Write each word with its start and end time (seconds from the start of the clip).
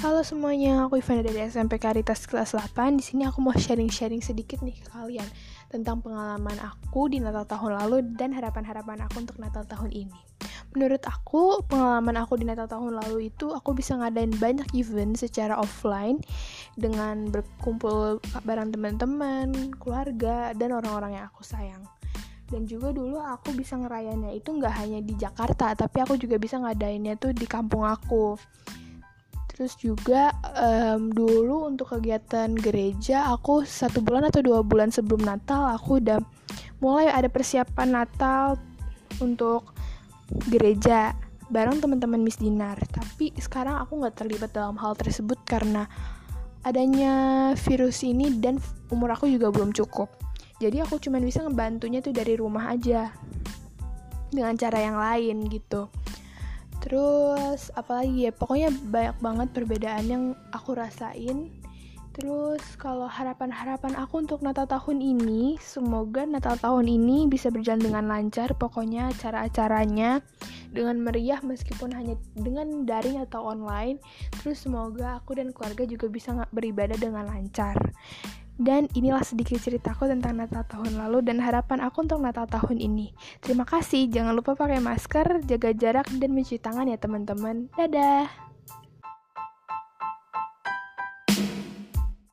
Halo 0.00 0.24
semuanya, 0.24 0.88
aku 0.88 0.96
Ivana 0.96 1.20
dari 1.20 1.44
SMP 1.44 1.76
Karitas 1.76 2.24
kelas 2.24 2.56
8. 2.56 2.96
Di 2.96 3.04
sini 3.04 3.28
aku 3.28 3.44
mau 3.44 3.52
sharing-sharing 3.52 4.24
sedikit 4.24 4.64
nih 4.64 4.80
ke 4.80 4.88
kalian 4.96 5.28
tentang 5.68 6.00
pengalaman 6.00 6.56
aku 6.56 7.12
di 7.12 7.20
Natal 7.20 7.44
tahun 7.44 7.76
lalu 7.84 8.16
dan 8.16 8.32
harapan-harapan 8.32 9.04
aku 9.04 9.20
untuk 9.20 9.36
Natal 9.36 9.68
tahun 9.68 9.92
ini. 9.92 10.16
Menurut 10.72 11.04
aku, 11.04 11.60
pengalaman 11.68 12.16
aku 12.16 12.40
di 12.40 12.48
Natal 12.48 12.64
tahun 12.64 12.96
lalu 12.96 13.28
itu 13.28 13.52
aku 13.52 13.76
bisa 13.76 13.92
ngadain 14.00 14.32
banyak 14.40 14.72
event 14.72 15.20
secara 15.20 15.60
offline 15.60 16.24
dengan 16.80 17.28
berkumpul 17.28 18.24
bareng 18.40 18.72
teman-teman, 18.72 19.76
keluarga, 19.76 20.56
dan 20.56 20.72
orang-orang 20.72 21.20
yang 21.20 21.28
aku 21.28 21.44
sayang 21.44 21.84
dan 22.48 22.66
juga 22.66 22.90
dulu 22.90 23.20
aku 23.20 23.54
bisa 23.54 23.78
ngerayainnya 23.78 24.34
itu 24.34 24.50
nggak 24.50 24.74
hanya 24.74 24.98
di 24.98 25.14
Jakarta 25.14 25.70
tapi 25.78 26.02
aku 26.02 26.18
juga 26.18 26.34
bisa 26.34 26.58
ngadainnya 26.58 27.14
tuh 27.14 27.30
di 27.30 27.46
kampung 27.46 27.86
aku 27.86 28.34
terus 29.60 29.76
juga 29.76 30.32
um, 30.56 31.12
dulu 31.12 31.68
untuk 31.68 31.92
kegiatan 31.92 32.48
gereja 32.56 33.28
aku 33.28 33.60
satu 33.68 34.00
bulan 34.00 34.32
atau 34.32 34.40
dua 34.40 34.64
bulan 34.64 34.88
sebelum 34.88 35.20
Natal 35.20 35.76
aku 35.76 36.00
udah 36.00 36.16
mulai 36.80 37.12
ada 37.12 37.28
persiapan 37.28 37.92
Natal 37.92 38.56
untuk 39.20 39.76
gereja 40.48 41.12
bareng 41.52 41.76
teman-teman 41.76 42.24
Miss 42.24 42.40
Dinar. 42.40 42.80
Tapi 42.88 43.36
sekarang 43.36 43.84
aku 43.84 44.00
nggak 44.00 44.24
terlibat 44.24 44.48
dalam 44.56 44.80
hal 44.80 44.96
tersebut 44.96 45.36
karena 45.44 45.84
adanya 46.64 47.12
virus 47.52 48.00
ini 48.00 48.40
dan 48.40 48.56
umur 48.88 49.12
aku 49.12 49.28
juga 49.28 49.52
belum 49.52 49.76
cukup. 49.76 50.08
Jadi 50.56 50.80
aku 50.80 50.96
cuma 51.04 51.20
bisa 51.20 51.44
ngebantunya 51.44 52.00
tuh 52.00 52.16
dari 52.16 52.32
rumah 52.32 52.72
aja 52.72 53.12
dengan 54.32 54.56
cara 54.56 54.78
yang 54.80 54.96
lain 54.96 55.52
gitu 55.52 55.92
terus 56.80 57.70
apalagi 57.78 58.28
ya? 58.28 58.32
Pokoknya 58.32 58.72
banyak 58.72 59.16
banget 59.20 59.48
perbedaan 59.54 60.04
yang 60.08 60.24
aku 60.50 60.74
rasain. 60.74 61.52
Terus 62.10 62.60
kalau 62.74 63.06
harapan-harapan 63.06 63.94
aku 63.94 64.18
untuk 64.18 64.42
Natal 64.42 64.66
tahun 64.66 64.98
ini 64.98 65.56
semoga 65.62 66.26
Natal 66.26 66.58
tahun 66.58 66.90
ini 66.90 67.30
bisa 67.30 67.54
berjalan 67.54 67.78
dengan 67.78 68.04
lancar 68.10 68.50
pokoknya 68.58 69.14
acara-acaranya 69.14 70.18
dengan 70.74 70.98
meriah 70.98 71.38
meskipun 71.38 71.94
hanya 71.94 72.18
dengan 72.34 72.82
daring 72.82 73.22
atau 73.22 73.46
online. 73.46 74.02
Terus 74.42 74.66
semoga 74.66 75.22
aku 75.22 75.38
dan 75.38 75.54
keluarga 75.54 75.86
juga 75.86 76.10
bisa 76.10 76.34
beribadah 76.50 76.98
dengan 76.98 77.30
lancar 77.30 77.78
dan 78.60 78.84
inilah 78.92 79.24
sedikit 79.24 79.56
ceritaku 79.56 80.04
tentang 80.04 80.36
Natal 80.36 80.68
tahun 80.68 81.00
lalu 81.00 81.24
dan 81.24 81.40
harapan 81.40 81.80
aku 81.80 82.04
untuk 82.04 82.20
Natal 82.20 82.44
tahun 82.44 82.76
ini. 82.76 83.16
Terima 83.40 83.64
kasih, 83.64 84.12
jangan 84.12 84.36
lupa 84.36 84.52
pakai 84.52 84.84
masker, 84.84 85.40
jaga 85.48 85.72
jarak, 85.72 86.06
dan 86.20 86.36
mencuci 86.36 86.60
tangan 86.60 86.92
ya 86.92 87.00
teman-teman. 87.00 87.72
Dadah! 87.72 88.49